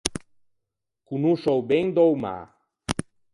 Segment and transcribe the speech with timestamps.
[1.09, 2.35] Conosce o ben da-o mâ.